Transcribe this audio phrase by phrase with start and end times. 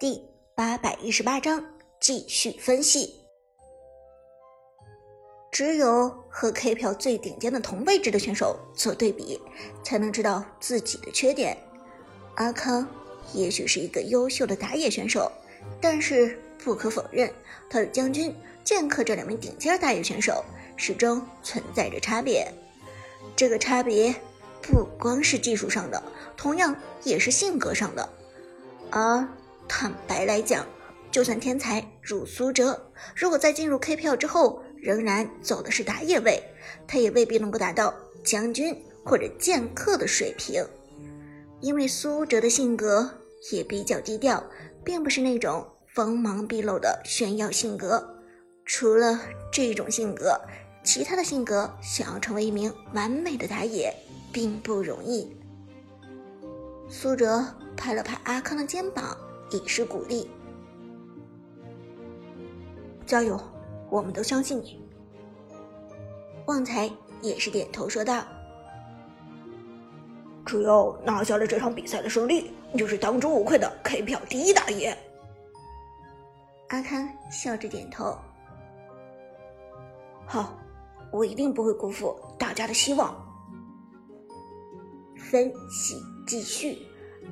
[0.00, 0.20] 第
[0.56, 1.64] 八百一十八章
[2.00, 3.14] 继续分析。
[5.52, 9.40] 只有和 K 票最顶尖的同位置的选手做对比，
[9.84, 11.56] 才能知道自己的缺点。
[12.34, 12.84] 阿康
[13.32, 15.30] 也许是一个优秀的打野选手，
[15.80, 17.32] 但是不可否认，
[17.70, 20.44] 他的将军、剑客这两名顶尖打野选手
[20.76, 22.52] 始终存在着差别。
[23.36, 24.12] 这个差别
[24.60, 26.02] 不光是技术上的，
[26.36, 28.08] 同样也是性格上的。
[28.90, 29.26] 而
[29.68, 30.66] 坦白来讲，
[31.10, 36.42] 就算天才如苏哲，如果在进入 K 票之后仍然走的是打野位，
[36.86, 40.64] 他也未必能够达到将军或者剑客的水平，
[41.60, 43.08] 因为苏哲的性格
[43.52, 44.42] 也比较低调，
[44.84, 48.06] 并不是那种锋芒毕露的炫耀性格。
[48.66, 49.20] 除了
[49.52, 50.40] 这种性格，
[50.82, 53.94] 其他的性格想要成为一名完美的打野
[54.32, 55.36] 并不容易。
[56.88, 57.44] 苏哲
[57.76, 59.16] 拍了拍阿康的肩膀。
[59.54, 60.28] 以示鼓励，
[63.06, 63.40] 加油！
[63.88, 64.82] 我们都相信你。
[66.46, 66.90] 旺财
[67.22, 68.24] 也是点头说道
[70.44, 74.96] ：“只要拿下了这场比赛的胜利，就是当之无愧的 K 票第一大爷。”
[76.70, 78.18] 阿康笑着点头
[80.26, 80.58] ：“好，
[81.12, 83.14] 我一定不会辜负大家的希望。”
[85.16, 85.94] 分析
[86.26, 86.76] 继续。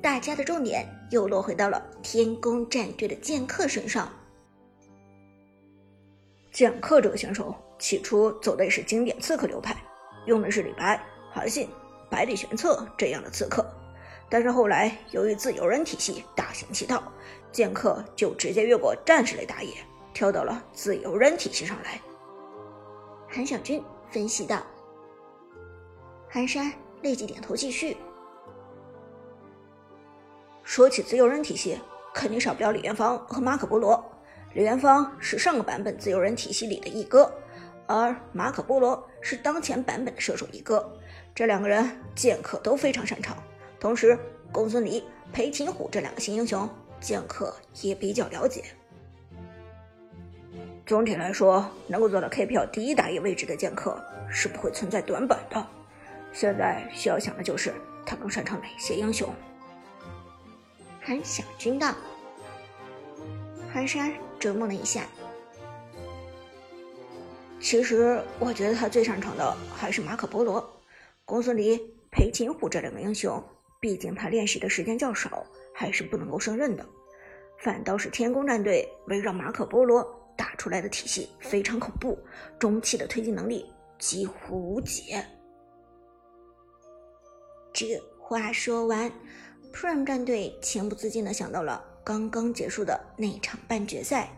[0.00, 4.08] 大家的重点又落回到了天宫战队的剑客身上。
[6.52, 9.76] 剑客这个选手起初走的也是经典刺客流派，
[10.26, 11.00] 用的是李白、
[11.30, 11.68] 韩信、
[12.10, 13.64] 百里玄策这样的刺客。
[14.28, 17.02] 但是后来由于自由人体系大行其道，
[17.50, 19.74] 剑客就直接越过战士类打野，
[20.12, 22.00] 跳到了自由人体系上来。
[23.28, 24.64] 韩小军分析道。
[26.28, 26.72] 寒山
[27.02, 27.96] 立即点头继续。
[30.70, 31.76] 说起自由人体系，
[32.14, 34.00] 肯定少不了李元芳和马可波罗。
[34.54, 37.28] 李元芳是上个版本自由人体系里的一哥，
[37.88, 40.96] 而马可波罗是当前版本的射手一哥。
[41.34, 43.36] 这两个人剑客都非常擅长，
[43.80, 44.16] 同时
[44.52, 45.02] 公孙离、
[45.32, 47.52] 裴擒虎这两个新英雄，剑客
[47.82, 48.62] 也比较了解。
[50.86, 54.00] 总体来说，能够做到 KPL 第一打野位置的剑客
[54.30, 55.66] 是不会存在短板的。
[56.32, 57.74] 现在需要想的就是
[58.06, 59.28] 他更擅长哪些英雄。
[61.10, 61.92] 韩小军道，
[63.72, 65.08] 寒山折磨了一下。
[67.58, 70.64] 其实我觉得他最擅长的还是马可波罗、
[71.24, 71.76] 公孙离、
[72.12, 73.42] 裴擒虎这两个英雄，
[73.80, 75.44] 毕竟他练习的时间较少，
[75.74, 76.86] 还是不能够胜任的。
[77.58, 82.16] 反倒是天宫战队围绕马可波罗打出来的体系非常恐怖，
[82.56, 83.68] 中期的推进能力
[83.98, 85.26] 几乎无解。
[87.72, 89.10] 这话说完。
[89.72, 94.30] Prime 战队情不自禁地想到了刚刚结束的那场半决赛，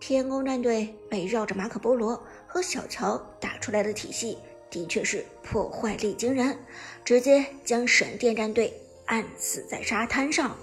[0.00, 4.38] 天宫战队围绕着马可波罗和小乔打出来的体系，
[4.70, 6.58] 的确是破坏力惊人，
[7.04, 8.72] 直接将神殿战队
[9.06, 10.56] 按死在沙滩上。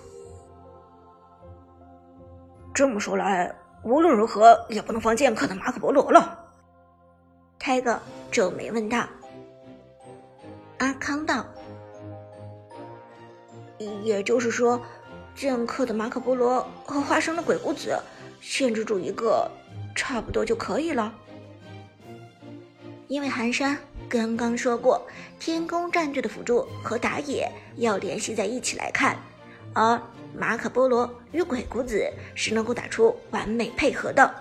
[2.74, 3.54] 这么说来，
[3.84, 6.50] 无论如何也不能放剑客的马可波罗了。
[7.60, 8.00] 泰哥
[8.32, 9.06] 皱眉问道。
[10.78, 11.46] 阿康道。
[14.04, 14.82] 也就是说，
[15.36, 17.98] 剑客的马可波罗和花生的鬼谷子
[18.42, 19.50] 限制住一个，
[19.96, 21.14] 差不多就可以了。
[23.08, 23.78] 因为寒山
[24.08, 25.06] 刚刚说过，
[25.40, 29.18] 天宫战队的辅助和打野要联系在一起来看，
[29.74, 30.02] 而
[30.36, 34.34] 马可波罗与鬼谷子是能够打出完美配合的，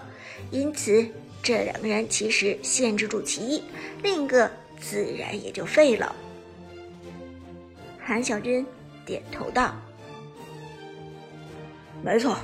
[0.50, 1.04] 因此
[1.42, 3.64] 这两个人其实限制住其一，
[4.02, 4.50] 另一个
[4.80, 6.14] 自然也就废了。
[8.00, 8.64] 韩小军。
[9.10, 9.74] 点头道
[12.00, 12.36] ：“没错，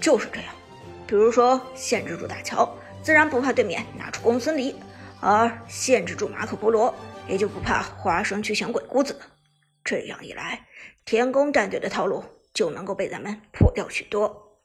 [0.00, 0.54] 就是这样。
[1.04, 2.72] 比如说，限制住大乔，
[3.02, 4.72] 自然不怕对面拿出公孙离；
[5.20, 6.94] 而限制住马可波罗，
[7.26, 9.18] 也就不怕花生去抢鬼谷子。
[9.82, 10.64] 这样一来，
[11.04, 12.22] 天宫战队的套路
[12.54, 14.60] 就能够被咱们破掉许多。”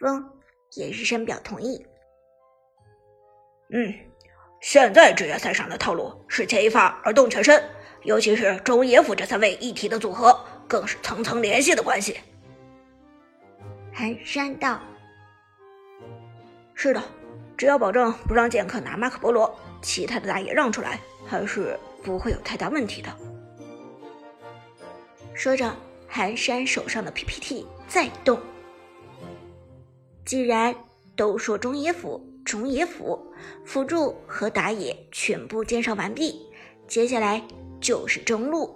[0.00, 0.30] 风
[0.74, 1.86] 也是深表同意。
[3.70, 3.94] 嗯，
[4.62, 7.62] 现在职业赛上的套路是牵一发而动全身。
[8.08, 10.34] 尤其是中野辅这三位一体的组合，
[10.66, 12.16] 更是层层联系的关系。
[13.92, 14.80] 寒山道
[16.72, 17.02] ：“是的，
[17.54, 23.14] 只要保证不让剑客拿马可波罗，其他的大爷让出来，还是不会有太大问题的。”
[25.36, 25.76] 说着，
[26.08, 28.40] 寒山手上的 PPT 再动。
[30.24, 30.74] 既然
[31.14, 33.20] 都说中野辅，中野辅
[33.66, 36.40] 辅助和打野全部介绍完毕，
[36.86, 37.42] 接下来。
[37.80, 38.74] 就是中路，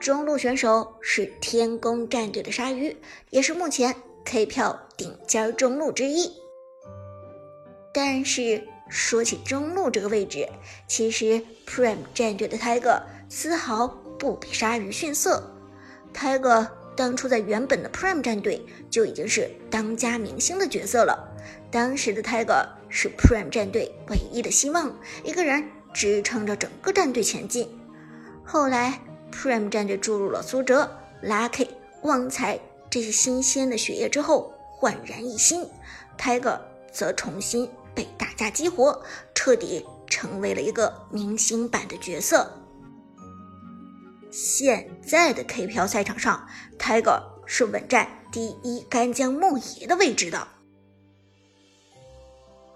[0.00, 2.96] 中路选手是天宫战队的鲨鱼，
[3.30, 3.94] 也是目前
[4.24, 6.30] K 票顶尖中路之一。
[7.94, 10.48] 但是说起中路这个位置，
[10.86, 13.86] 其实 Prime 战队的 Tiger 丝毫
[14.18, 15.42] 不比鲨鱼逊色。
[16.14, 21.18] Tiger 当初在原本的 Prime 战队就已经是当家明星的角色了，
[21.70, 24.94] 当时的 Tiger 是 Prime 战队唯一的希望，
[25.24, 27.68] 一个人支撑着整个战队前进。
[28.44, 29.00] 后来
[29.30, 30.90] Prime 战队注入了苏哲、
[31.22, 31.68] Lucky、
[32.02, 32.58] 旺财
[32.90, 35.66] 这些新鲜的血液之后，焕然一新
[36.18, 36.58] ，Tiger
[36.92, 39.02] 则重新被大家激活，
[39.34, 42.52] 彻底成为了一个明星版的角色。
[44.30, 46.46] 现在的 K 票赛场上
[46.78, 50.48] ，Tiger 是稳占第一干将莫邪的位置的。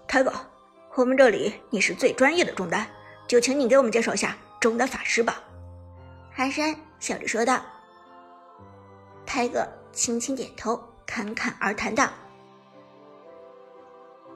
[0.07, 0.33] Tiger，
[0.95, 2.87] 我们这里你是最专业的中单，
[3.27, 5.43] 就请你给我们介绍一下中单法师吧。
[6.31, 7.63] 寒山笑着说道。
[9.27, 12.09] Tiger 轻轻点头，侃侃而谈道：“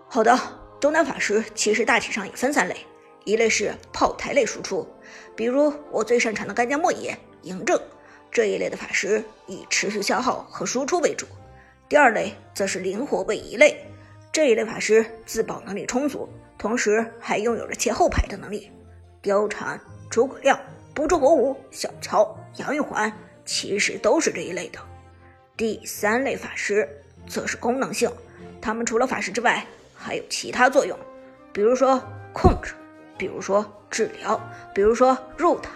[0.09, 0.37] 好的，
[0.81, 2.85] 中单法师其实大体上也分三类，
[3.23, 4.85] 一类是炮台类输出。”
[5.33, 7.81] 比如我最擅长的干将莫邪、嬴政
[8.29, 11.25] 这一类的法师，以持续消耗和输出为主。
[11.87, 13.85] 第二类则是灵活位移类，
[14.31, 16.27] 这一类法师自保能力充足，
[16.61, 18.71] 同时还拥有着切后排的能力。
[19.23, 19.81] 貂蝉、
[20.11, 20.59] 诸葛亮、
[20.93, 23.11] 不知火舞、小乔、杨玉环
[23.43, 24.77] 其实都是这一类的。
[25.57, 26.87] 第三类法师
[27.27, 28.11] 则是功能性，
[28.61, 29.65] 他们除了法师之外，
[29.95, 30.95] 还有其他作用，
[31.51, 31.99] 比如说
[32.31, 32.75] 控制。
[33.17, 34.39] 比如说治疗，
[34.71, 35.73] 比如说入坦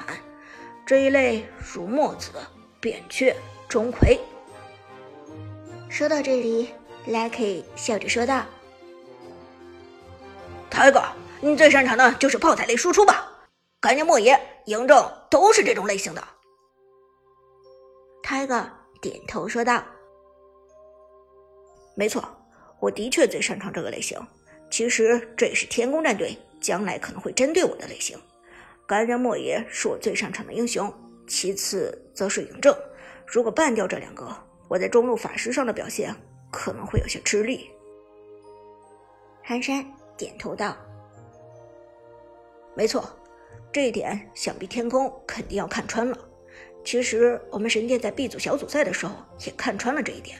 [0.85, 2.29] 这一类，如墨子、
[2.79, 3.35] 扁鹊、
[3.67, 4.19] 钟馗。
[5.89, 6.69] 说到这里
[7.07, 8.45] ，Lucky 笑着说道
[10.69, 11.05] ：“Tiger，
[11.41, 13.31] 你最擅长的就是炮台类输出吧？
[13.79, 16.23] 干将莫邪、嬴政都是这种类型的。
[18.23, 18.65] ”Tiger
[19.01, 19.83] 点头说道
[21.95, 22.23] ：“没错，
[22.79, 24.19] 我的确最擅长这个类型。
[24.69, 28.17] 其实这也是天宫战队。”将来可能会针对我的类型，
[28.87, 30.91] 干将莫邪是我最擅长的英雄，
[31.27, 32.75] 其次则是嬴政。
[33.27, 34.35] 如果办掉这两个，
[34.67, 36.15] 我在中路法师上的表现
[36.51, 37.69] 可能会有些吃力。
[39.43, 39.85] 寒山
[40.17, 40.75] 点头道
[42.75, 43.09] ：“没错，
[43.71, 46.17] 这一点想必天宫肯定要看穿了。
[46.83, 49.15] 其实我们神殿在 B 组小组赛的时候
[49.45, 50.37] 也看穿了这一点。”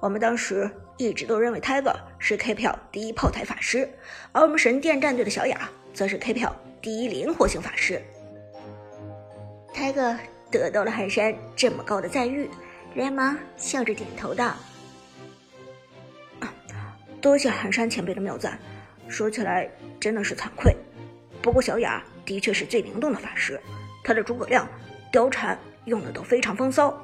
[0.00, 3.88] 我们当时一直都认为 Tiger 是 K 票第一炮台法师，
[4.32, 8.02] 而我们神殿战队的小雅则是 K 票第一灵活性法师。
[9.72, 10.18] Tiger
[10.50, 12.50] 得到了寒山这么高的赞誉，
[12.94, 14.54] 连忙笑着点头道
[17.20, 18.58] ：“多谢寒山前辈的妙赞，
[19.08, 19.70] 说起来
[20.00, 20.74] 真的是惭愧。
[21.42, 23.60] 不过小雅的确是最灵动的法师，
[24.02, 24.68] 她的诸葛亮、
[25.12, 26.94] 貂蝉用的都非常风骚。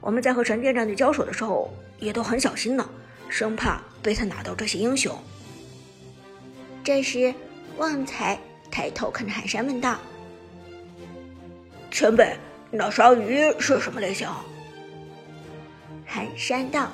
[0.00, 2.90] 我们在和神殿战队交手的时候。”也都很小心呢，
[3.28, 5.14] 生怕被他拿到这些英雄。
[6.82, 7.34] 这时，
[7.76, 8.38] 旺财
[8.70, 9.98] 抬头看着寒山问道
[11.92, 12.34] ：“前辈，
[12.70, 14.26] 那鲨鱼是什么类型？”
[16.08, 16.88] 寒山道：“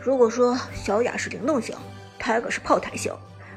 [0.00, 1.76] 如果说小雅是灵动型
[2.20, 3.12] ，Tiger 是炮台型，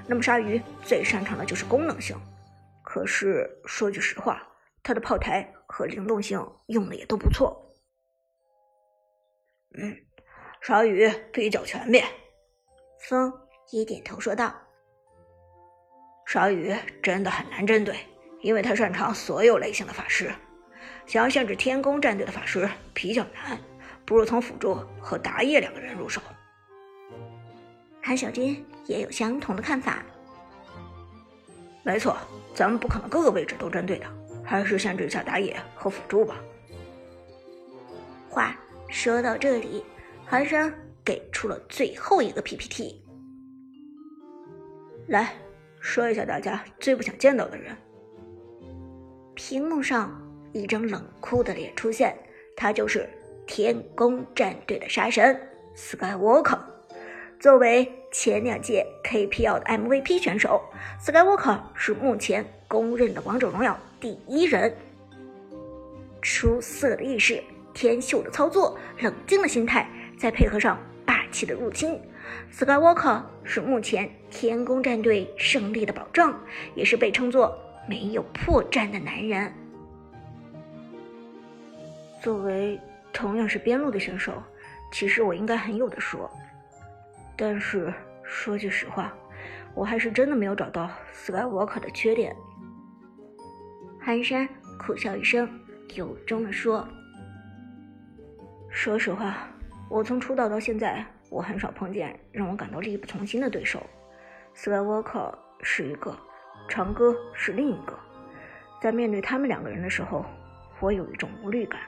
[0.08, 2.18] 那么鲨鱼最擅长的就是功能性。
[2.82, 4.42] 可是说句实话，
[4.82, 7.60] 他的炮台和灵动性用的也都不错。”
[9.76, 9.96] 嗯，
[10.62, 12.06] 鲨鱼比较全面。
[13.10, 13.34] 风
[13.72, 14.54] 也点头说道
[16.26, 17.98] ：“鲨鱼真的很难针对，
[18.42, 20.32] 因为他擅长所有类型的法师。
[21.06, 23.60] 想要限制天宫战队的法师比较难，
[24.06, 26.22] 不如从辅助和打野两个人入手。”
[28.04, 30.04] 韩小军也有相同的看法。
[31.84, 32.18] 没错，
[32.54, 34.06] 咱们不可能各个位置都针对的，
[34.44, 36.36] 还是限制一下打野和辅助吧。
[38.30, 38.56] 话。
[38.90, 39.84] 说到这里，
[40.24, 40.72] 韩生
[41.04, 43.04] 给出了最后一个 PPT。
[45.08, 45.34] 来
[45.80, 47.76] 说一下大家最不想见到的人。
[49.34, 52.16] 屏幕上一张冷酷的脸出现，
[52.56, 53.10] 他就是
[53.48, 55.42] 天宫战队的杀神
[55.76, 56.60] Skywalker。
[57.44, 60.62] 作为前两届 KPL 的 MVP 选手
[61.02, 64.74] ，Skywalker 是目前公认的王者荣耀第一人。
[66.22, 67.44] 出色的意识。
[67.74, 69.86] 天秀的操作，冷静的心态，
[70.18, 72.00] 再配合上霸气的入侵
[72.54, 76.40] ，Skywalker 是目前天宫战队胜利的保障，
[76.76, 77.54] 也是被称作
[77.90, 79.52] 没有破绽的男人。
[82.22, 82.80] 作为
[83.12, 84.32] 同样是边路的选手，
[84.94, 86.32] 其实我应该很有的说，
[87.36, 89.14] 但是说句实话，
[89.74, 92.36] 我还是真的没有找到 Skywalker 的缺点。
[94.00, 94.48] 寒山
[94.78, 95.50] 苦笑一声，
[95.96, 96.88] 由衷的说
[98.70, 99.48] ：“说实话，
[99.90, 103.82] 我从出道到现在，我很少碰见让我感到力不从心的对手。
[104.56, 106.16] Skywalker 是一个，
[106.68, 107.98] 长歌是另一个。
[108.82, 110.26] 在面对他们两个人的时候，
[110.80, 111.80] 我有一种无力感，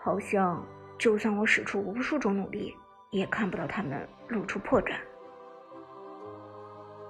[0.00, 0.66] 好像
[0.98, 2.74] 就算我使出无数种努力，
[3.10, 4.92] 也看不到他们露出破绽。”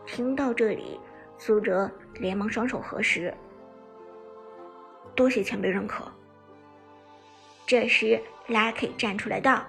[0.07, 1.01] 听到这里，
[1.37, 3.33] 苏哲连忙双手合十。
[5.15, 6.11] 多谢前辈认可。
[7.67, 9.63] 这时，Lucky 站出来道：“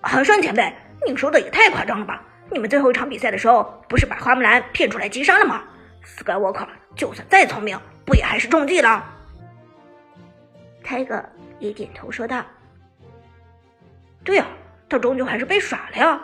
[0.00, 0.72] 寒山前辈，
[1.06, 2.24] 你说的也太夸张了吧？
[2.50, 5.62] 你们最后一场比赛的时候，不是把花木兰骗出来击杀了吗
[6.04, 9.04] ？Skywalker 就算再聪明，不也还是中计了？”
[10.82, 11.22] 泰戈
[11.58, 12.42] 也点头说道
[14.24, 14.46] ：“对呀，
[14.88, 16.20] 他终究还是被耍了呀。”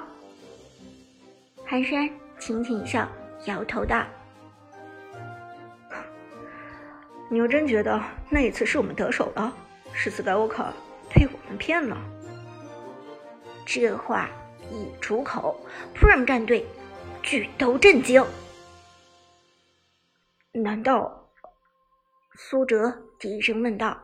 [1.65, 3.09] 寒山轻轻一笑，
[3.47, 4.05] 摇头道。
[7.29, 8.01] 你又真觉得
[8.31, 9.53] 那一次是我们得手了？
[9.93, 10.65] 是斯盖沃克
[11.13, 11.97] 被我们骗了？
[13.65, 14.29] 这话
[14.71, 15.59] 一出口
[15.95, 16.65] ，Prime 战队
[17.23, 18.25] 举都震惊。
[20.53, 21.23] 难道？
[22.39, 23.97] 苏哲低声问道：“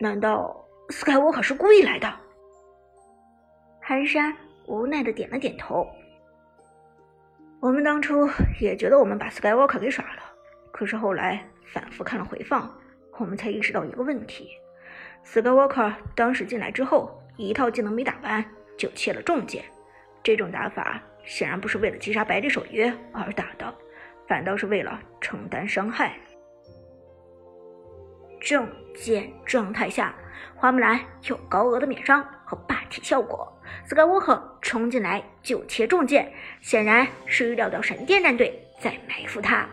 [0.00, 2.12] 难道斯盖沃克是故意来的？”
[3.82, 5.86] 寒山无奈的点了点头。
[7.60, 8.28] 我们当初
[8.60, 10.22] 也觉得我们把斯盖沃克给耍了。
[10.72, 12.70] 可是后来反复看了回放，
[13.18, 14.50] 我们才意识到一个问题
[15.24, 18.44] ：Skywalker 当时进来之后，一套技能没打完
[18.76, 19.64] 就切了重剑。
[20.22, 23.74] 这种打法显然不是为了击杀百里守约而打的，
[24.28, 26.14] 反倒是为了承担伤害。
[28.40, 30.14] 重剑状态下，
[30.54, 33.52] 花木兰有高额的免伤和霸体效果
[33.88, 39.68] ，Skywalker 冲进来就切重剑，显然是预料到闪电战队在埋伏他。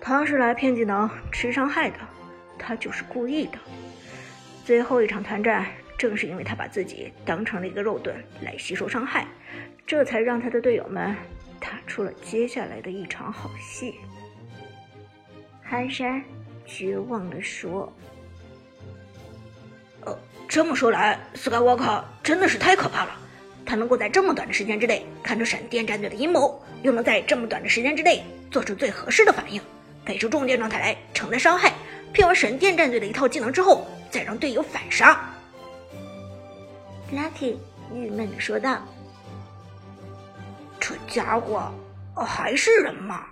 [0.00, 1.98] 他是来骗技能吃伤害的，
[2.58, 3.58] 他就是故意的。
[4.64, 5.66] 最后一场团战，
[5.98, 9.26] 正是因为他把自己当成了一个肉盾来吸收伤害，
[9.86, 11.14] 这才让他的队友们
[11.60, 13.94] 打出了接下来的一场好戏。
[15.62, 16.22] 寒山
[16.64, 18.09] 绝望地说：“呃，
[20.50, 23.16] 这么说来，Skywalker 真的是太可怕了。
[23.64, 29.62] 他能够在这么短的时间之内看出闪电战队的阴谋，又能在这么短的时间之内做出最合适的反应。”
[30.04, 31.72] 给出重剑状态来承担伤害，
[32.12, 35.20] 骗完闪电战队的一套技能之后，再让队友反杀。
[37.14, 37.56] Lucky
[37.94, 38.84] 郁闷的说道
[40.80, 41.72] ：“这家伙
[42.26, 43.24] 还是人吗？”